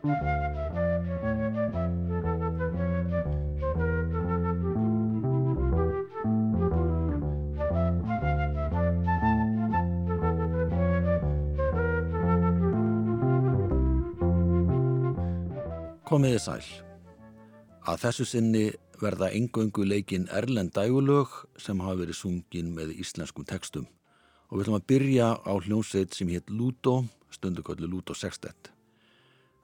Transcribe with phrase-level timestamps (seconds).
[0.00, 0.16] Komiði
[16.40, 16.64] sæl.
[17.84, 21.28] Að þessu sinni verða engöngu leikin Erlend dægulög
[21.60, 23.84] sem hafa verið sungin með íslenskum textum.
[24.48, 28.79] Og við ætlum að byrja á hljómsveit sem hétt Lúto, stunduköllu Lúto Sextet.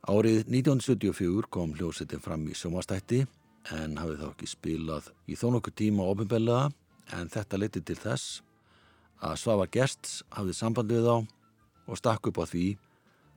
[0.07, 3.25] Árið 1974 kom hljómsveitin fram í sjómastætti
[3.75, 6.69] en hafið þá ekki spilað í þó nokkuð tíma ofinbellaða
[7.19, 8.37] en þetta leti til þess
[9.27, 11.17] að Svafa Gersts hafið samband við þá
[11.91, 12.67] og stakk upp á því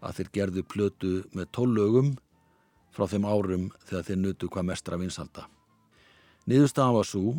[0.06, 2.14] að þeir gerðu plötu með tólögum
[2.94, 5.48] frá þeim árum þegar þeir nutu hvað mestra vinsalda.
[6.46, 7.34] Niðurstaðan var svo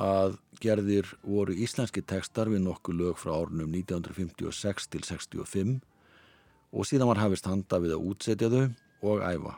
[0.00, 5.80] að gerðir voru íslenski tekstar við nokkuð lög frá árunum 1956 til 65
[6.70, 8.64] og síðan var hafist handa við að útsetja þau
[9.10, 9.56] og æfa.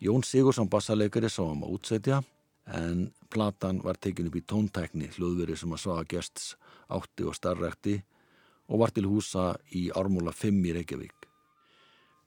[0.00, 2.20] Jón Sigursson bassaleikari sá um að útsetja
[2.70, 6.54] en platan var tekin upp í tóntækni hljóðveri sem að svaga gests
[6.90, 7.96] átti og starrekti
[8.70, 11.26] og var til húsa í ármúla 5 í Reykjavík.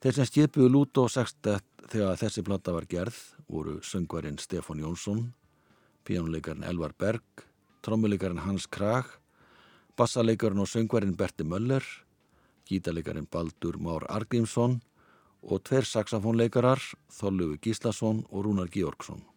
[0.03, 5.29] Þeir sem skipuðu Lúto 60 þegar þessi platta var gerð voru söngvarinn Stefan Jónsson,
[6.03, 7.23] píjónuleikarinn Elvar Berg,
[7.83, 9.07] trommuleikarinn Hans Krag,
[9.95, 11.83] bassalekarinn og söngvarinn Berti Möller,
[12.67, 14.79] gítalekarinn Baldur Már Argrímsson
[15.41, 16.79] og tver saxofónleikarar
[17.11, 19.32] Þorlufi Gíslason og Rúnar Georgsson.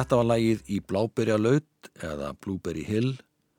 [0.00, 3.18] Þetta var lagið í Bláberja laut eða Blueberry Hill,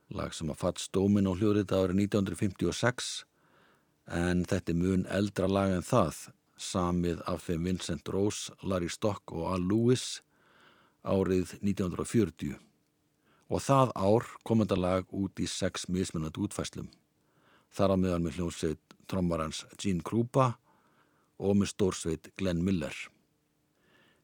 [0.10, 3.10] lag sem að fatt stómin og hljóðrita árið 1956
[4.18, 6.24] en þetta er mun eldra lag en það,
[6.58, 10.24] samið af þeim Vincent Rose, Larry Stock og Al Lewis
[11.06, 16.90] árið 1940 og það ár kom þetta lag út í sex mismunat útfæslum.
[17.70, 20.56] Þar á meðan með hljóðsveit trommarans Gene Krupa
[21.38, 22.98] og með stórsveit Glenn Miller.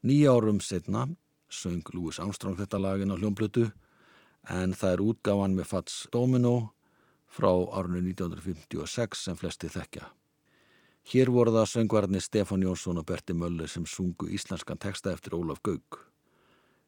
[0.02, 1.06] Nýja árum setna
[1.50, 3.70] söng Louis Armstrong þetta lagin á hljómblötu
[4.50, 6.74] en það er útgáfan með Fats Domino
[7.28, 10.08] frá árunni 1956 sem flesti þekkja.
[11.08, 15.62] Hér voru það söngvarni Stefán Jónsson og Berti Möller sem sungu íslenskan texta eftir Ólaf
[15.64, 16.00] Gaug.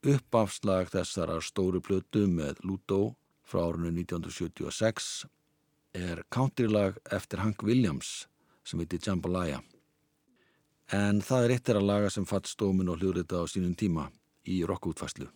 [0.04, 3.16] Uppafslag þessara stóru blötu með Ludo
[3.48, 5.26] frá árunni 1976
[5.96, 8.28] er countrylag eftir Hank Williams
[8.64, 9.62] sem heiti Jambalaya.
[10.92, 14.10] En það er eitt er að laga sem Fats Domino hljóðrita á sínum tíma
[14.46, 15.30] í rockútfæslu.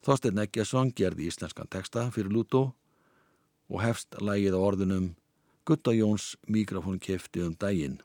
[0.00, 2.70] Þorstein Eggesson gerði íslenskan texta fyrir Lútó
[3.68, 5.10] og hefst lægið á orðunum
[5.68, 8.00] Gutta Jóns mikrofón kefti um daginn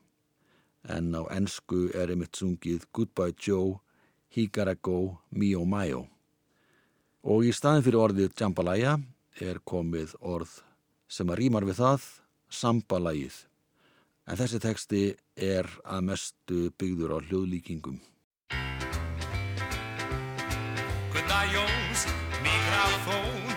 [0.88, 3.80] en á ennsku er einmitt sungið Goodbye Joe,
[4.30, 6.06] He Gotta Go, Mio Mayo.
[7.26, 8.96] Og í staðin fyrir orðið Jambalaya
[9.42, 10.60] er komið orð
[11.08, 12.06] sem að rýmar við það,
[12.46, 13.36] Sambalægið.
[14.26, 15.02] En þessi teksti
[15.34, 17.98] er að mestu byggður á hljóðlíkingum.
[21.52, 22.06] Jóns
[22.42, 23.55] mikrofón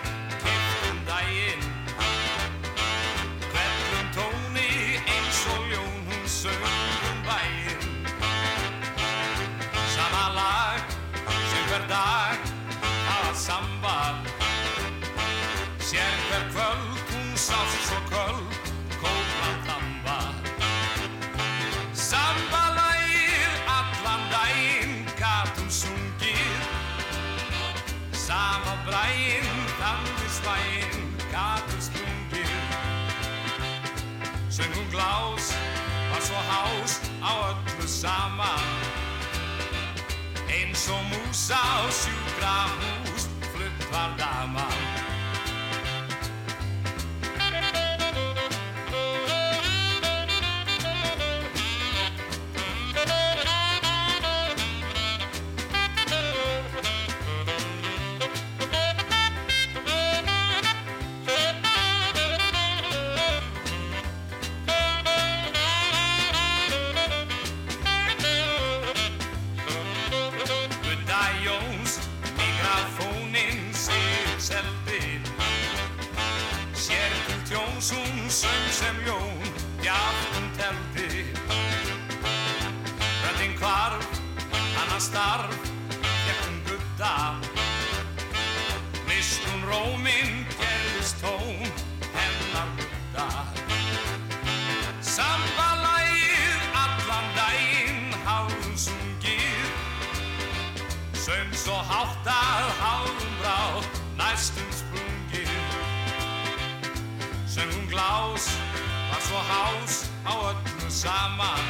[109.49, 109.93] hás
[110.25, 111.65] á öllu saman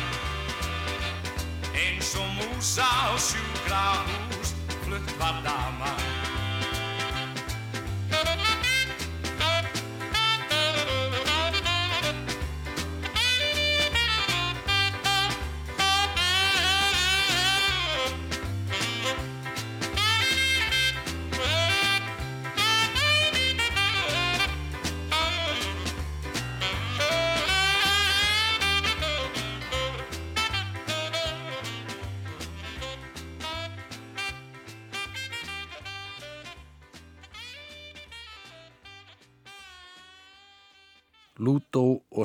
[1.73, 4.49] Eins og músa á sjúkra hús,
[4.83, 5.98] flutt var daman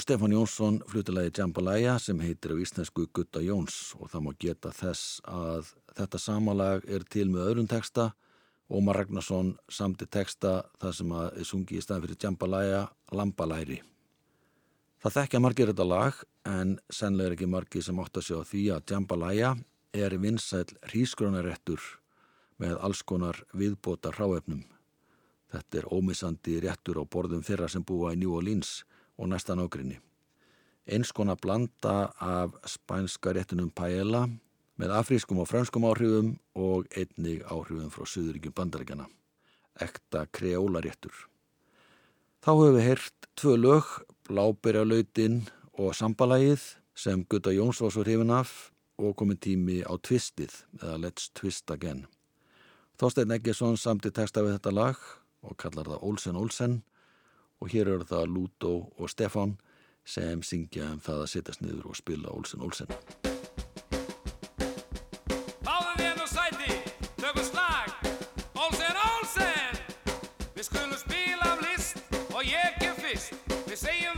[0.05, 5.23] Stefán Jónsson flutilagi Jambalaya sem heitir á íslensku Gutta Jóns og það má geta þess
[5.25, 8.11] að þetta samalag er til með öðrum teksta
[8.69, 12.83] Ómar Ragnarsson samti teksta þar sem að er sungið í staðin fyrir Jambalaya
[13.17, 13.81] Lambalæri.
[15.01, 16.23] Það þekkja margir þetta lag
[16.53, 19.57] en sennilega er ekki margir sem átt að sjá því að Jambalaya
[20.05, 21.93] er vinsæl hrískronaréttur
[22.61, 24.67] með alls konar viðbóta ráefnum.
[25.49, 28.83] Þetta er ómissandi réttur á borðum þeirra sem búa í New Orleans
[29.19, 29.99] og næsta nágrinni.
[30.87, 34.27] Eins konar blanda af spænska réttunum paella
[34.77, 39.07] með afrískum og franskum áhrifum og einnig áhrifum frá Suðuríkjum bandaríkjana.
[39.81, 41.15] Ekta kreólaréttur.
[42.45, 43.85] Þá höfum við heyrt tvö lög,
[44.29, 45.43] Blábyrjalautin
[45.81, 46.63] og Sambalægið
[46.95, 50.53] sem Gutta Jóns var svo hrifin af og komið tími á Twistið
[50.83, 52.05] eða Let's Twist Again.
[53.01, 55.01] Þorstein Eggesson samti texta við þetta lag
[55.43, 56.77] og kallar það Olsen Olsen
[57.61, 59.57] og hér eru það Lútó og Stefán
[60.05, 62.91] sem syngja um það að sittast niður og spila Olsen Olsen.
[65.65, 66.81] Fáðu þér nú sæti,
[67.21, 67.95] tökum slag.
[68.67, 69.81] Olsen, Olsen!
[70.57, 73.33] Við skulum spila af list og ég kem fyrst.
[73.65, 74.14] Við segjum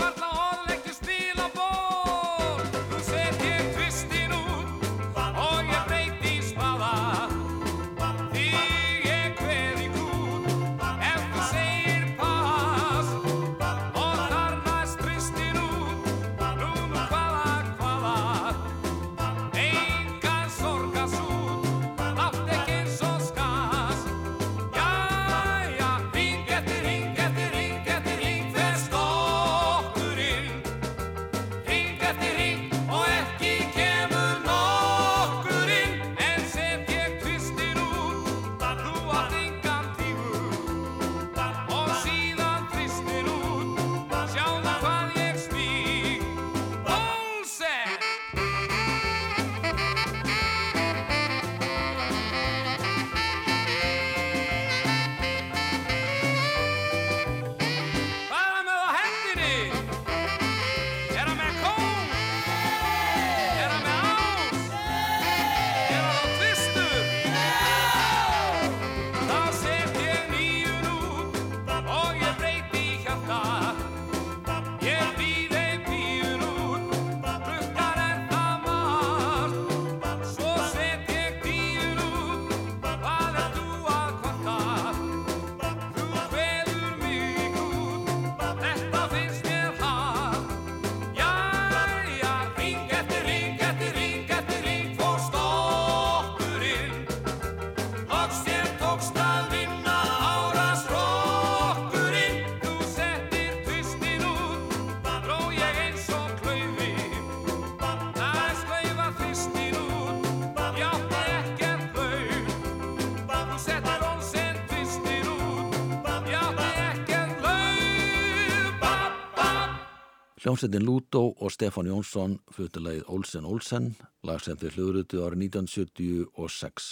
[120.47, 123.87] Hljómsveitin Lútó og Stefán Jónsson fluttilegið Olsen Olsen,
[124.23, 126.85] lag sem þeir hljóðrutu árið 1976.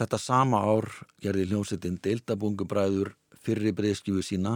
[0.00, 0.86] Þetta sama ár
[1.20, 3.10] gerði hljómsveitin Deildabungubræður
[3.44, 4.54] fyrri breyðskifu sína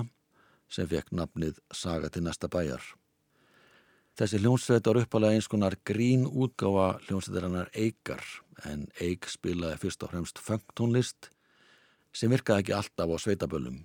[0.73, 2.81] sem fekk nafnið Saga til næsta bæjar.
[4.17, 8.25] Þessi hljómsveit var uppalega eins konar grín útgáfa hljómsveitarinnar Eikar
[8.65, 11.29] en Eik spilaði fyrst og fremst funktónlist
[12.17, 13.83] sem virkaði ekki alltaf á sveitaböllum.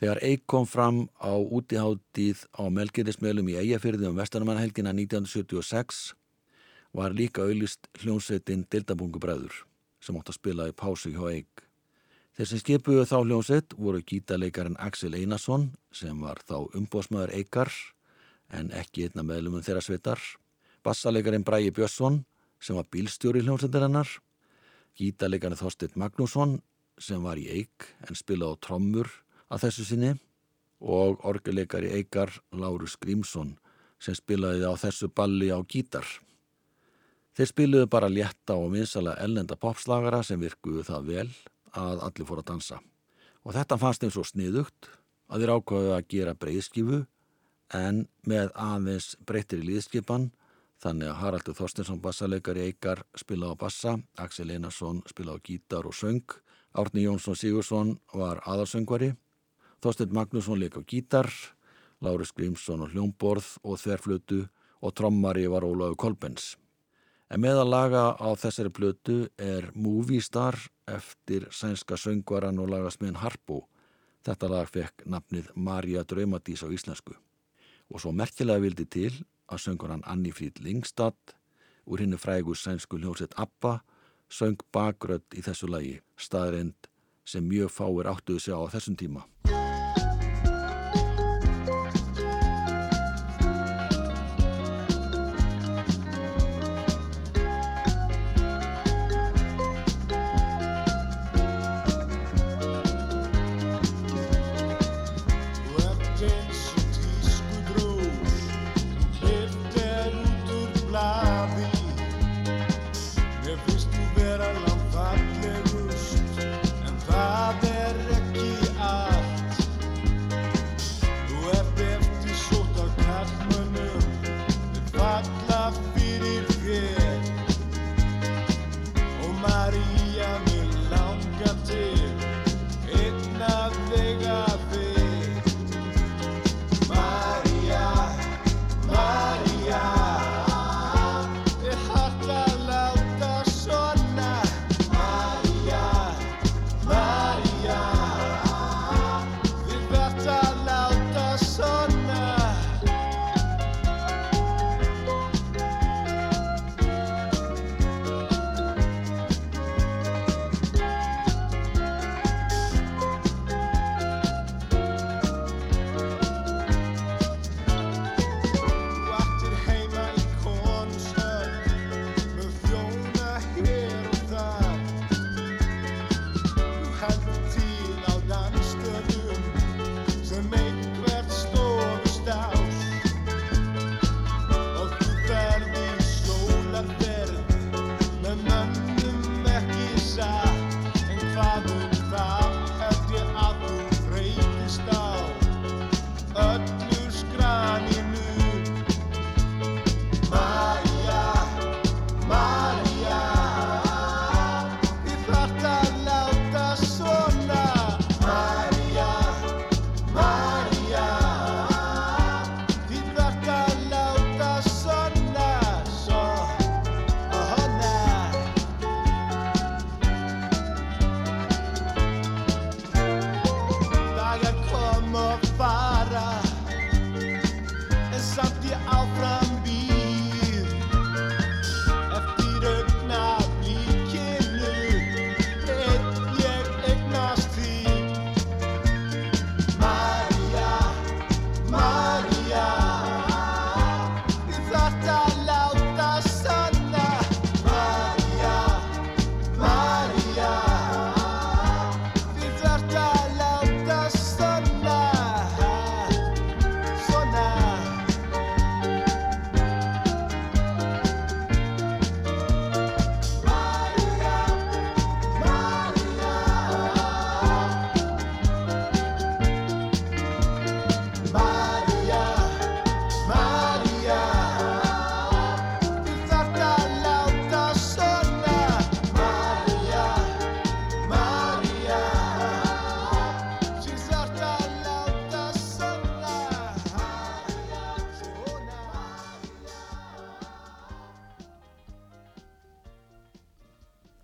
[0.00, 6.14] Þegar Eik kom fram á útiháttíð á Melgerismjölum í Eyjafyrði um Vestarmannahelgina 1976
[6.96, 9.58] var líka auðlist hljómsveitin Dildabungubræður
[10.00, 11.66] sem átt að spila í pásu hjá Eik.
[12.32, 17.76] Þeir sem skipuðu þá hljómsveit voru gítaleikarin Axel Einarsson sem var þá umbósmaður Eikar
[18.56, 20.20] en ekki einna meðlumum þeirra sveitar,
[20.80, 22.22] bassaleikarin Bræi Björnsson
[22.56, 24.08] sem var bílstjóri hljómsveitarinnar,
[24.96, 26.62] gítaleikarin Þorstein Magnússon
[26.96, 30.14] sem var í Eik en spilaði á trommur að þessu sinni
[30.80, 33.56] og orguleikari Eikar Lárus Grímsson
[34.00, 36.06] sem spilaði á þessu balli á gítar.
[37.36, 41.28] Þeir spiluðu bara létta og minsala ellenda popslagara sem virkuðu það vel
[41.76, 42.80] að allir fór að dansa.
[43.44, 44.90] Og þetta fannst þeim svo sniðugt
[45.30, 47.04] að þeir ákvaðu að gera breyðskifu
[47.76, 50.30] en með aðeins breyttir í líðskipan
[50.80, 55.94] þannig að Haraldur Þorstinsson bassaleikari Eikar spila á bassa, Axel Einarsson spila á gítar og
[55.94, 56.24] söng,
[56.72, 59.12] Árni Jónsson Sigursson var aðalsöngvari,
[59.80, 61.28] Þorstein Magnússon leik á gítar,
[62.04, 64.42] Láris Grímsson og hljómborð og þverflutu
[64.80, 66.56] og trommari var Ólaug Kolbens.
[67.30, 70.58] En meðal laga á þessari blötu er Movie Star
[70.90, 73.68] eftir sænska söngvaran og lagasmiðin Harpo.
[74.26, 77.16] Þetta lag fekk nafnið Marja Draumadís á íslensku
[77.90, 79.12] og svo merkilega vildi til
[79.50, 81.34] að söngur hann Anni Fríd Lingstad
[81.88, 83.80] úr hennu frægu sænsku hljómsett Abba
[84.30, 86.90] söng bakrödd í þessu lagi staðrind
[87.24, 89.26] sem mjög fáir áttuðu sig á þessum tíma.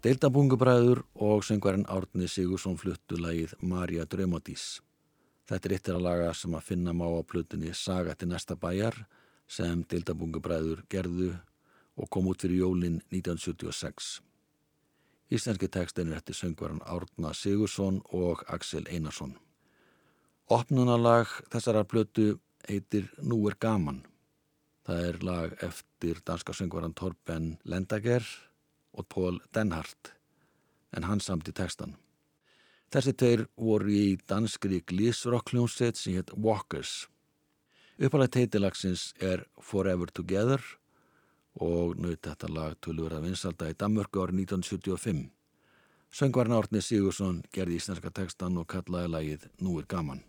[0.07, 4.77] Deildabungubræður og söngvarinn Árni Sigursson fluttu lagið Marja Draumadís.
[5.51, 9.01] Þetta er eittir að laga sem að finna má á plutinni Saga til næsta bæjar
[9.51, 11.33] sem Deildabungubræður gerðu
[11.99, 14.13] og kom út fyrir jólinn 1976.
[15.35, 19.35] Íslenski tekstin er eftir söngvaran Árna Sigursson og Axel Einarsson.
[20.47, 22.37] Opnunalag þessara plötu
[22.69, 24.05] heitir Nú er gaman.
[24.87, 28.23] Það er lag eftir danska söngvaran Torben Lendager
[28.97, 30.17] og Pól Denhardt
[30.97, 31.95] en hann samt í tekstan.
[32.93, 37.07] Þessi tveir voru í danskri glísrockljónsett sem hétt Walkers.
[37.99, 40.63] Uppalega teitilagsins er Forever Together
[41.61, 45.27] og naut þetta lag tölur að vinsalda í Danmörku árið 1975.
[46.17, 50.23] Söngvarn Árni Sigursson gerði íslenska tekstan og kallaði lagið Nú er gaman.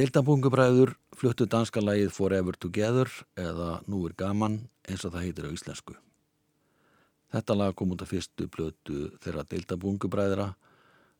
[0.00, 4.54] Deildabungubræður fluttu danska lægið Forever Together eða Nú er gaman
[4.88, 5.96] eins og það heitir á íslensku.
[7.34, 10.46] Þetta lag kom út af fyrstu blötu þeirra Deildabungubræðra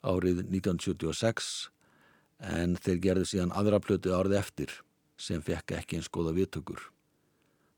[0.01, 1.51] árið 1976
[2.55, 4.73] en þeir gerði síðan aðra blötu árið eftir
[5.21, 6.81] sem fekk ekki eins goða viðtökur.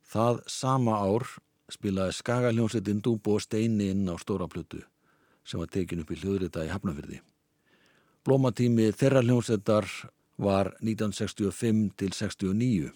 [0.06, 1.26] Það sama ár
[1.72, 4.84] spilaði Skagaljónsettin Dúbo Steini inn á stóra blötu
[5.42, 7.24] sem var tekin upp í hljóðrita í Hafnafyrði.
[8.22, 9.90] Blómatími þeirra hljónsettar
[10.42, 12.90] var 1965 til 69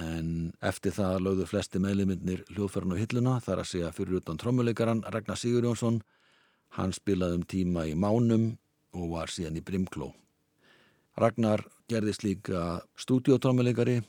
[0.00, 5.04] en eftir það lögðu flesti meðlumindnir hljóðferðin á hilluna þar að segja fyrir utan trommuleikaran
[5.04, 6.00] Ragnar Sigur Jónsson.
[6.76, 8.54] Hann spilaði um tíma í Mánum
[8.96, 10.12] og var síðan í Brimkló.
[11.20, 14.00] Ragnar gerðist líka stúdiotrommuleikari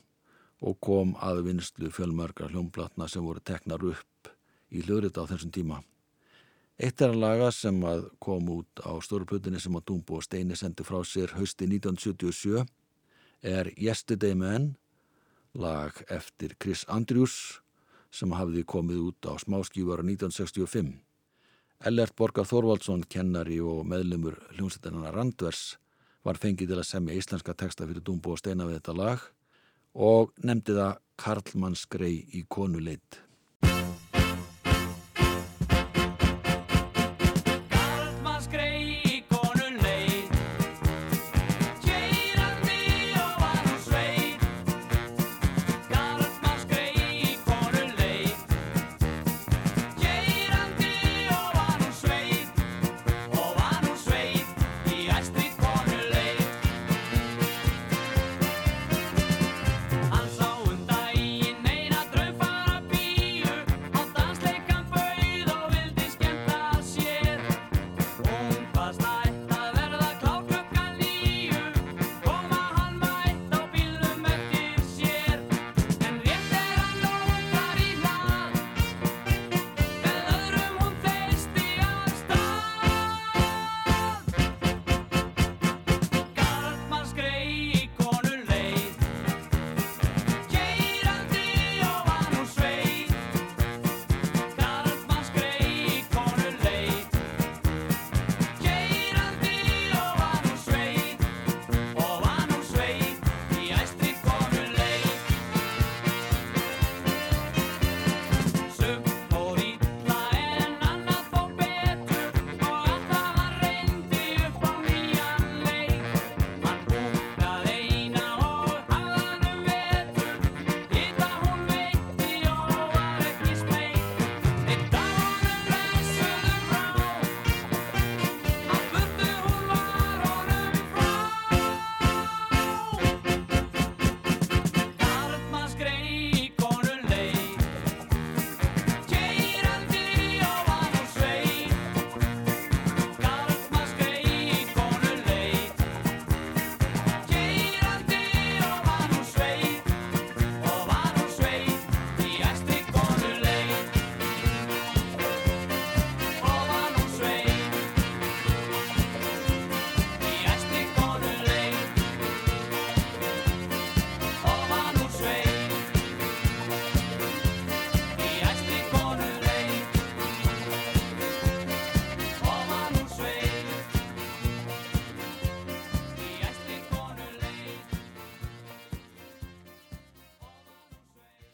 [0.64, 4.32] og kom að vinstlu fjölmörgar hljómblatna sem voru teknar upp
[4.72, 5.82] í hljóðrita á þessum tíma.
[6.74, 10.56] Eitt er að laga sem að kom út á stóruplutinni sem að Dumbo og Steini
[10.58, 12.64] sendi frá sér hausti 1977
[13.46, 14.72] er Yesterday Man,
[15.54, 17.60] lag eftir Chris Andrews
[18.10, 20.96] sem hafði komið út á smáskífara 1965.
[21.86, 25.76] Ellert Borgar Þorvaldsson, kennari og meðlumur hljómsættarnar Randvers
[26.26, 29.22] var fengið til að semja íslenska texta fyrir Dumbo og Steina við þetta lag
[29.94, 33.20] og nefndi það Karlmannsgrei í konuleit.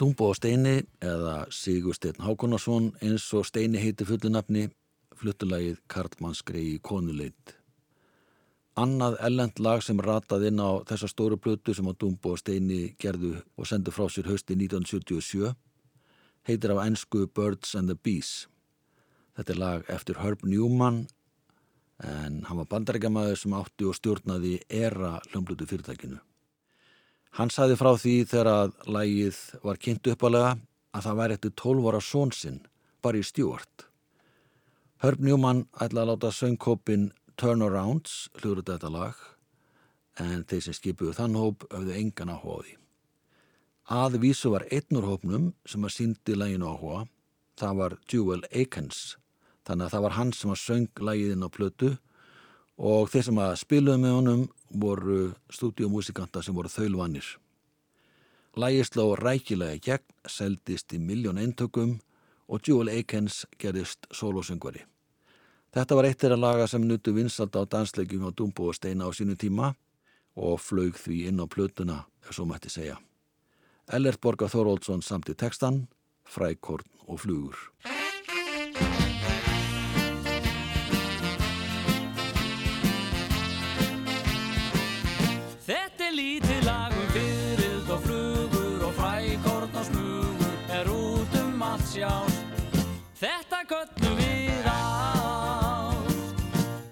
[0.01, 4.63] Dumbo og Steini eða Sigur Steinn Hákonarsson eins og Steini heiti fullunafni
[5.21, 7.53] fluttulagið Karlmannsgrei í konuleit.
[8.81, 12.95] Annað ellend lag sem rataði inn á þessa stóru blötu sem á Dumbo og Steini
[12.97, 15.53] gerðu og sendu frá sér hösti 1977
[16.49, 18.49] heitir af ennsku Birds and the Bees.
[19.37, 21.05] Þetta er lag eftir Herb Newman
[22.01, 26.25] en hann var bandarækjamaður sem átti og stjórnaði era hljómblutu fyrirtækinu.
[27.39, 30.57] Hann saði frá því þegar að lægið var kynnt uppalega
[30.91, 32.59] að það væri eftir 12 ára sónsinn,
[33.03, 33.85] bara í stjórn.
[35.01, 37.07] Herb Newman ætlaði að láta söngkópin
[37.41, 39.23] Turnarounds hljóður þetta lag
[40.21, 42.75] en þeir sem skipuðu þann hóp auððu engan áhugaði.
[43.91, 47.07] Aðvísu var einnur hópnum sem að síndi læginu áhuga,
[47.59, 49.17] það var Jewel Akins,
[49.67, 51.91] þannig að það var hann sem að söng lægiðinn á plötu
[52.81, 54.45] og þeir sem að spiluðu með honum
[54.81, 55.21] voru
[55.53, 57.27] stúdíumúsikanta sem voru þaulvanir.
[58.57, 61.99] Lægist lág rækilega gegn, seldist í miljón eintökum
[62.49, 64.83] og Jewel Akins gerist solosöngvari.
[65.71, 69.07] Þetta var eitt er að laga sem nutu vinsalda á danslegjum á Dumbo og Steina
[69.07, 69.75] á sínu tíma
[70.35, 72.99] og flög því inn á plötuna, ef svo mætti segja.
[73.87, 75.87] Ellert Borgar Þoróldsson samt í textan,
[76.25, 77.59] Frækorn og Flugur.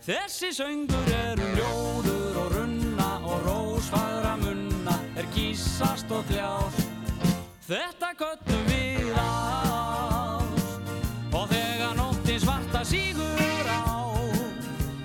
[0.09, 6.87] Þessi söngur er um ljóður og runna og rós rósfagra munna er kýsast og þjást
[7.69, 10.89] Þetta köttum við ást.
[11.37, 14.09] Og þegar nóttin svarta sígur á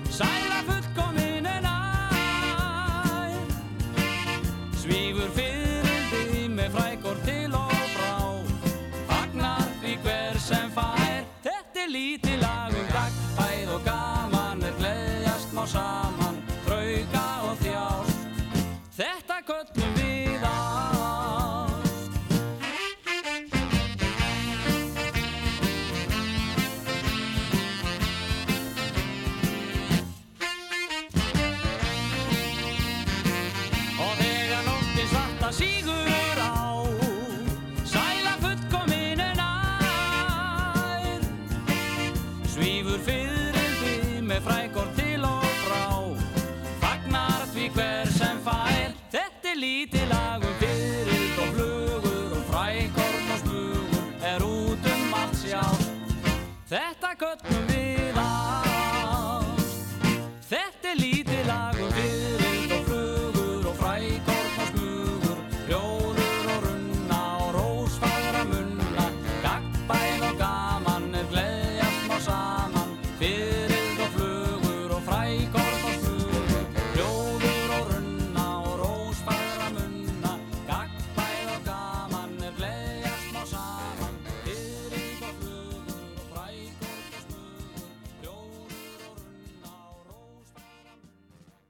[0.08, 0.53] sæla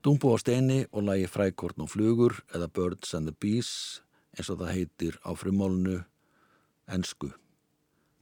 [0.05, 4.03] Dumbo á steini og lagi frækorn og flugur eða Birds and the Bees
[4.37, 6.03] eins og það heitir á frumálunu
[6.93, 7.31] ensku.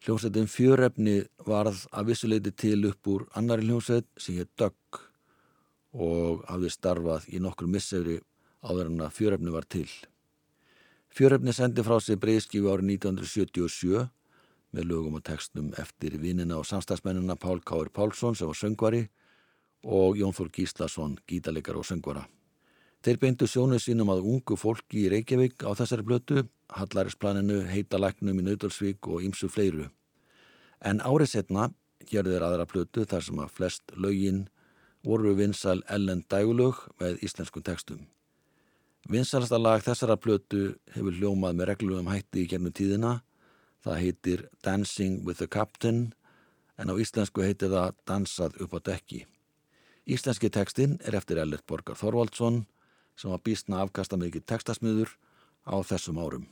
[0.06, 5.00] Hljómsveitin fjörefni varð að vissuleiti til upp úr annari hljómsveit sem hér Dögg
[6.06, 8.20] og hafði starfað í nokkur missefri
[8.62, 9.88] áður en að fjörefni var til.
[11.10, 14.06] Fjörefni sendi frá sig breyðskifu árið 1977
[14.70, 19.02] með lögum og textum eftir vinnina og samstagsmennina Pál Káir Pálsson sem var söngvari
[19.82, 22.26] og Jón Þór Gíslason, gítaleggar og söngvara.
[23.02, 28.44] Þeir beindu sjónu sínum að ungu fólki í Reykjavík á þessari blötu, Hallarinsplaninu, Heitalæknum í
[28.46, 29.88] Nautalsvík og ýmsu fleiru.
[30.78, 31.72] En árið setna
[32.06, 34.44] gerðu þeir aðra blötu þar sem að flest lögin
[35.02, 38.06] voru vinsal ellen dægulög með íslenskum textum.
[39.10, 43.16] Vinsalasta lag þessara blötu hefur hljómað með reglum hætti í gernum tíðina.
[43.82, 46.12] Það heitir Dancing with the Captain
[46.78, 49.24] en á íslensku heitir það Dansað upp á dekki.
[50.02, 52.64] Íslenski tekstinn er eftir Ellert Borgar Þorvaldsson
[53.14, 55.12] sem var býstna afkasta mikið tekstasmiður
[55.62, 56.48] á þessum árum.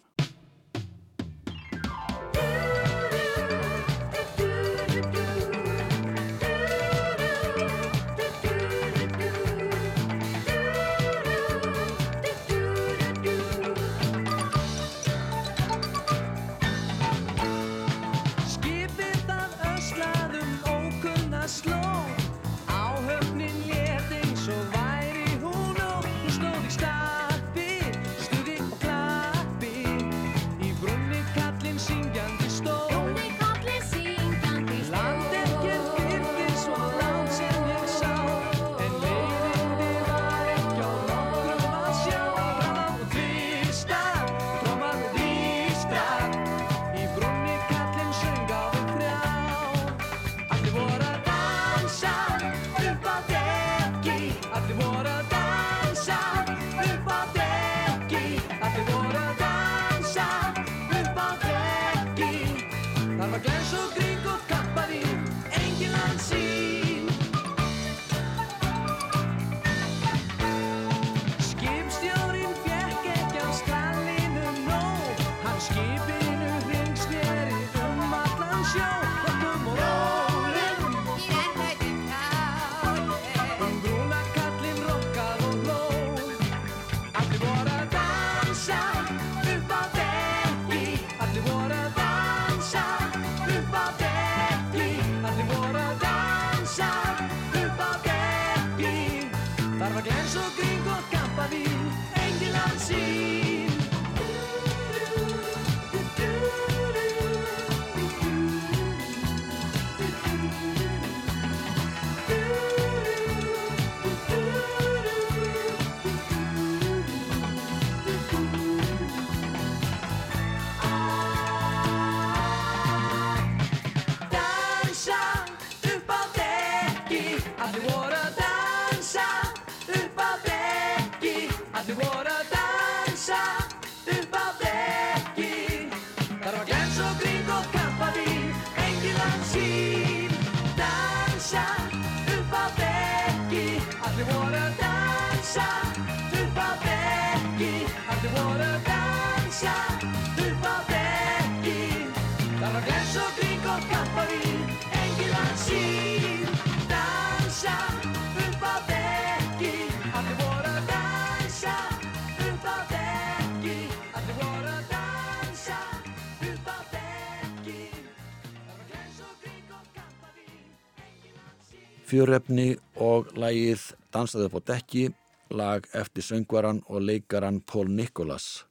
[172.11, 175.11] Sín Fjörefni og lagið Dansaði upp á dekki,
[175.51, 178.67] lag eftir söngvaran og leikaran Paul Nicholas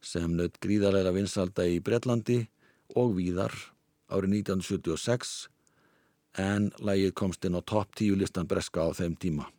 [0.00, 2.48] sem naut gríðarlega vinsalda í Bretlandi
[2.94, 3.50] og víðar
[4.08, 5.48] árið 1976
[6.38, 9.50] en lagið komst inn á topp 10 listan breska á þeim tíma.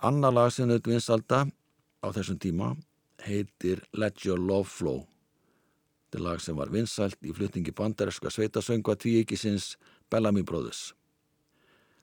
[0.00, 1.46] Anna lag sem naut vinsalda
[2.02, 2.76] á þessum tíma
[3.26, 5.06] heitir Let Your Love Flow.
[6.06, 9.74] Þetta er lag sem var vinsalt í flutningi bandareska sveitasöngva tvíikisins
[10.10, 10.94] Bellamy Brothers.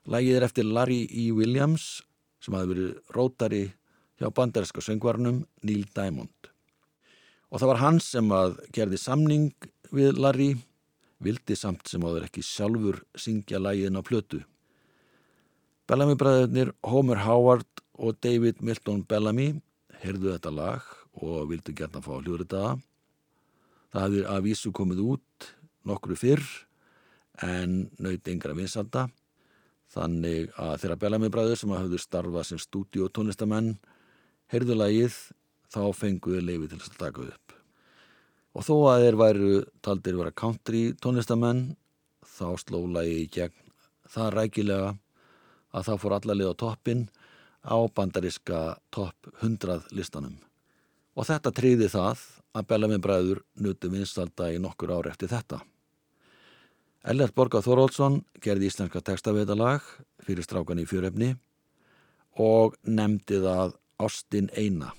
[0.10, 1.30] Lægið er eftir Larry E.
[1.36, 2.02] Williams
[2.42, 3.66] sem hafi verið rótari
[4.18, 6.34] hjá bandarinska söngvarnum Neil Diamond.
[7.52, 9.52] Og það var hann sem að gerði samning
[9.92, 10.56] við Larry,
[11.22, 14.42] vildi samt sem áður ekki sjálfur syngja lægiðin á plötu.
[15.86, 19.52] Bellamy bræðurnir Homer Howard og David Milton Bellamy
[20.02, 20.86] heyrðu þetta lag
[21.22, 22.76] og vildu gert að fá hljóðritaða.
[23.92, 25.52] Það hafði að vísu komið út
[25.86, 26.46] nokkru fyrr
[27.44, 29.10] en naut yngra vinsalda.
[29.92, 33.74] Þannig að þeirra Bellamy bræður sem hafðu starfað sem stúdíu og tónlistamenn
[34.52, 35.18] heyrðu lagið
[35.72, 37.56] þá fenguðu leifi til þess að taka upp.
[38.56, 39.52] Og þó að þeir væru
[39.84, 41.64] taldir vera country tónlistamenn
[42.38, 43.74] þá sló lagið í gegn
[44.12, 44.94] það rækilega
[45.72, 47.04] að það fór allarlið á toppin
[47.64, 50.38] á bandariska topp 100 listanum.
[51.16, 52.24] Og þetta triði það
[52.56, 55.62] að Bellamy bræður nutu vinstalda í nokkur ár eftir þetta.
[57.02, 59.82] Ellert Borgar Þoróldsson gerði íslenska textaveitalag
[60.22, 61.32] fyrir strákan í fjörefni
[62.38, 63.74] og nefndi það
[64.06, 64.92] Ástin Eina.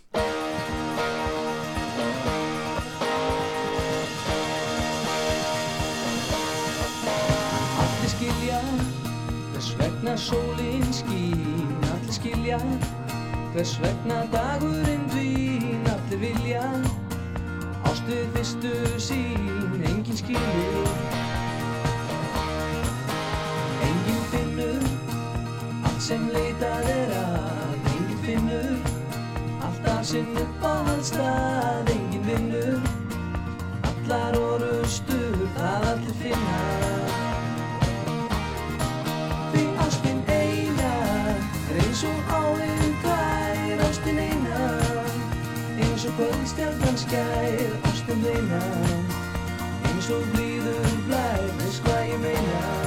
[7.85, 8.59] Allir skilja
[9.53, 11.73] hvers vegna sólinn skín.
[11.87, 12.59] Allir skilja
[13.55, 15.87] hvers vegna dagurinn dvín.
[15.95, 16.67] Allir vilja
[17.87, 21.22] ást við fyrstu sín Engin skilur
[26.03, 28.89] sem leitað er að Engin finnur.
[29.63, 32.81] Alltaf sinn uppáhaldstað Engin vinnur.
[33.91, 36.59] Allar orustur það allir finna.
[39.55, 40.93] Því ástin eina
[41.71, 44.67] er eins og áinn klær Ástin eina.
[45.79, 48.65] Eins og kvöldstjarnan skær Ástin eina.
[49.87, 52.82] Eins og blíður blær Veist hvað ég meina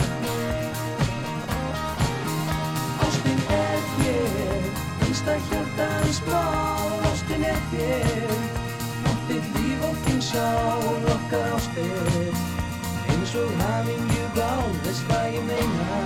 [5.25, 8.33] einsta hjartans blár Ástin er þér
[9.09, 12.29] Áttir líf og þín sál okkar ástir
[13.09, 14.51] eins og hafingju blá
[14.85, 15.97] Veist hvað ég meina.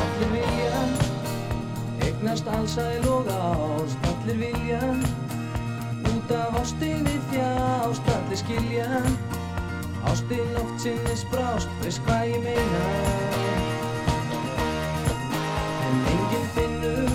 [0.00, 0.82] Allir vilja
[2.06, 4.82] eignast allsæl og ást Allir vilja
[6.14, 9.04] út af ástinni þjást Allir skilja.
[10.06, 13.75] Ástin oft sinni sprást Veist hvað ég meina
[16.12, 17.12] enginn finnur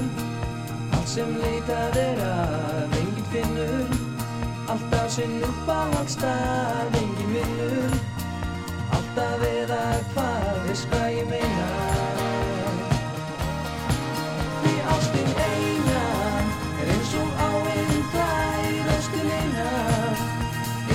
[0.97, 2.95] allt sem leitað er að.
[3.01, 3.99] Enginn finnur
[4.71, 7.95] alltaf sinn uppáhaldstað Enginn vinnur
[8.97, 11.69] alltaf eða hvað Veist hvað ég meina.
[14.61, 16.03] Því ástin eina
[16.83, 19.69] er eins og áinn klær Ástin eina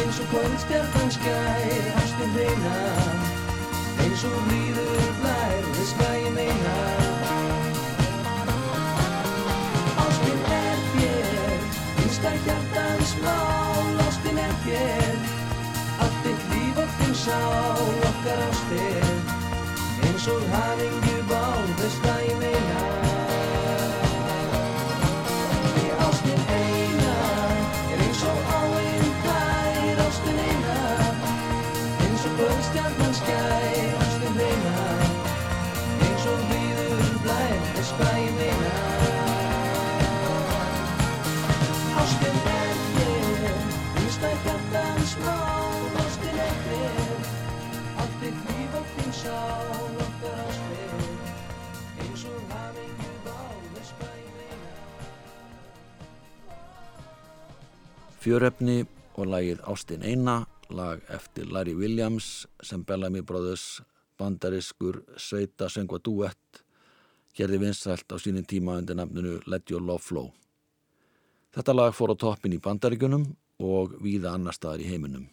[0.00, 2.76] eins og kvöldstjarnan skær Ástin hreina
[4.06, 4.55] eins og
[14.66, 15.18] þér
[16.04, 19.10] allt þitt líf og þinn sál okkar ástir
[20.06, 22.25] eins og hafingju bál Veist hvað
[58.26, 58.80] Fjörefni
[59.14, 60.40] og lagið Ástin Eina,
[60.74, 63.84] lag eftir Larry Williams sem Bellamy Brothers
[64.18, 66.64] bandariskur sveita söngva duett
[67.38, 70.32] gerði vinsælt á sínum tíma undir nafninu Let Your Love Flow.
[71.54, 73.28] Þetta lag fór á toppin í bandaríkunum
[73.62, 75.28] og víða annar staðar í heiminum.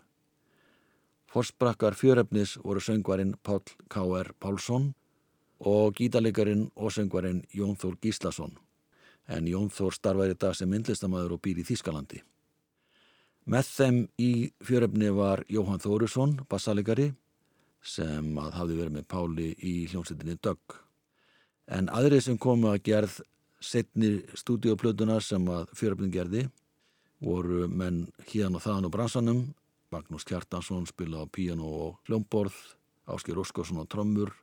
[1.34, 4.28] Forsprakkar fjörefnis voru söngvarinn Páll K.R.
[4.40, 4.92] Pálsson
[5.60, 8.54] og gítarleikarin og söngvarinn Jón Þór Gíslason
[9.28, 12.22] en Jón Þór í dag sem myndlistamæður og býr í Þískalandi.
[13.50, 17.10] Með þeim í fjörefni var Jóhann Þórusson, bassalegari,
[17.82, 20.78] sem að hafði verið með Páli í hljómsveitinni Dögg.
[21.68, 23.18] En aðrið sem komu að gerð
[23.60, 26.46] setni stúdíoplötunar sem að fjörefnin gerði
[27.24, 29.44] voru menn híðan og þaðan og bransanum,
[29.94, 32.58] Magnús Kjartansson spila á píano og hljómborð,
[33.06, 34.34] Ásker Óskarsson á trommur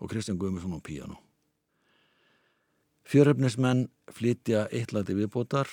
[0.00, 1.16] og Kristján Guðmundsson á píano.
[3.06, 5.70] Fjörefnismenn flytja eittlandi viðbótar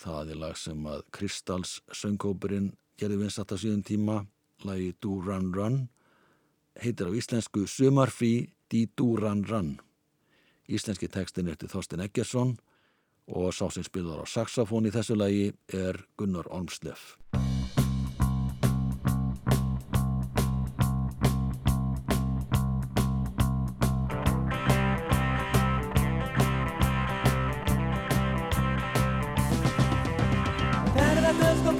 [0.00, 2.70] Það er lag sem að Kristals söngkópurinn
[3.00, 4.14] gerði vinsat á síðan tíma,
[4.64, 5.76] lagi Do Run Run,
[6.80, 9.74] heitir á íslensku Sumarfrí Di Do Run Run.
[10.72, 12.56] Íslenski tekstin er til Þorsten Eggersson
[13.28, 17.18] og sá sem spilar á saxofón í þessu lagi er Gunnar Ormsleff.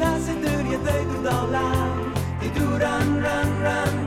[0.00, 3.99] ta sig dur, get dig du dalan, di du ran ran ran.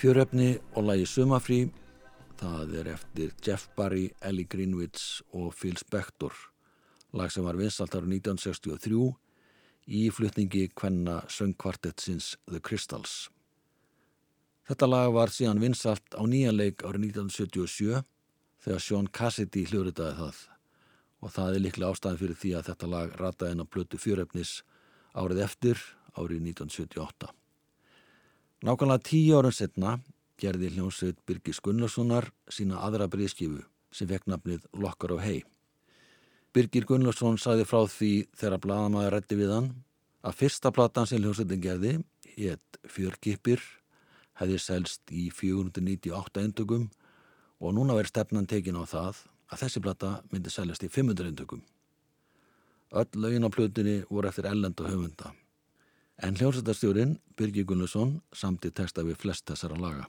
[0.00, 1.66] Fjöröfni og lagi Sumafrí,
[2.40, 6.32] það er eftir Jeff Barry, Ellie Greenwich og Phil Spector,
[7.12, 9.10] lag sem var vinsalt ára 1963
[9.92, 13.28] í flutningi kvenna söngkvartettsins The Crystals.
[14.70, 18.00] Þetta lag var síðan vinsalt á nýjanleik árið 1977
[18.64, 20.40] þegar Sean Cassidy hljóriðaði það
[21.20, 24.54] og það er líklega ástæðan fyrir því að þetta lag rataði inn á plötu fjöröfnis
[25.12, 25.84] árið eftir
[26.16, 27.34] árið 1978.
[28.60, 29.94] Nákvæmlega tíu árum setna
[30.40, 33.62] gerði hljómsveit Birgis Gunnarssonar sína aðra breyðskifu
[33.96, 35.40] sem fekk nafnið Lokkar og hei.
[36.52, 39.70] Birgir Gunnarsson sagði frá því þegar bladamæður rætti við hann
[40.20, 41.94] að fyrsta platan sem hljómsveitin gerði,
[42.36, 43.64] hétt Fjörkipir,
[44.36, 46.88] hefði selst í 498 eindökum
[47.60, 51.64] og núna verið stefnan tekin á það að þessi plata myndi seljast í 500 eindökum.
[52.92, 55.32] Öll lögin á plutinni voru eftir ellend og höfunda.
[56.20, 60.04] En hljómsveitarstjórin, Birgir Gunnarsson, samti texta við flest þessara laga.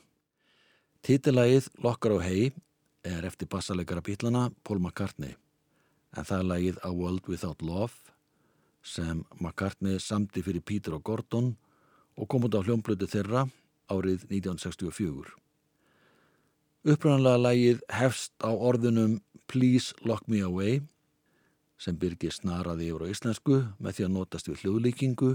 [1.07, 2.49] Titillagið Lokkar og hei
[3.07, 5.37] er eftir bassaleikara bítlana Paul McCartney,
[6.11, 8.11] en það er lagið A World Without Love
[8.83, 11.53] sem McCartney samdi fyrir Peter og Gordon
[12.17, 13.45] og kom út á hljómblötu þeirra
[13.87, 15.31] árið 1964.
[16.91, 20.81] Upprannlega lægið hefst á orðunum Please Lock Me Away
[21.81, 25.31] sem Birgir snaraði yfir á íslensku með því að notast við hljóðlíkingu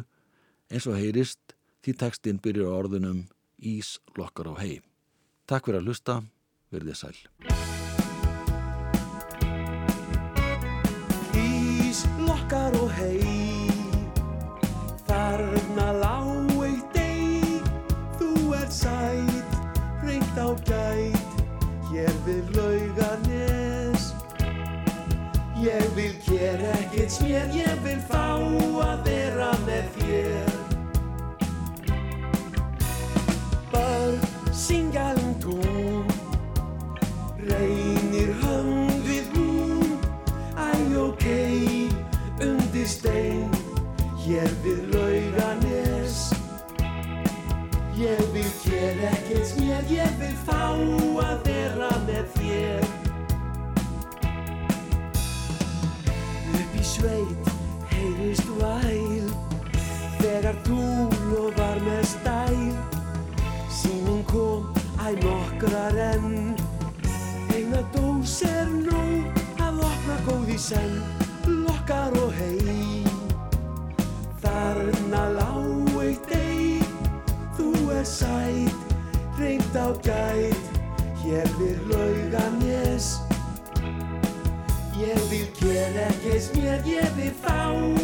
[0.71, 1.55] eins og heyrist
[1.85, 3.25] því tekstinn byrjar á orðunum
[3.57, 4.83] Ís lokkar á hei.
[5.49, 6.15] Takk fyrir að hlusta,
[6.75, 7.17] verðið sæl.
[11.41, 13.71] Ís, lokkar og hei
[15.07, 17.63] Þarna lág eitt ei
[18.19, 19.57] Þú ert sæt,
[20.05, 21.41] reynt á gæt
[21.89, 24.11] Hér við laugarnes
[25.63, 29.16] Ég vil gera ekkert smér Ég vil fá að vera
[49.87, 50.75] Ég vil fá
[51.23, 52.87] að vera með þér.
[56.61, 57.51] Upp í sveit
[57.93, 59.31] heyrist væl
[60.21, 60.81] Þegar þú
[61.33, 62.63] lofar með stæl.
[63.71, 66.57] Síminn kom, æ nokkrar enn.
[67.57, 70.99] Eina dós er nóg að opna góð í senn
[71.49, 73.01] Lokkar og hei
[74.43, 76.83] Þarna lág eitt ei
[77.57, 78.86] Þú er sæt,
[79.39, 80.77] reynd á gæt.
[81.27, 83.07] Hér við lauganes
[85.01, 87.96] Ég vil gera ekkert mér Ég vil fá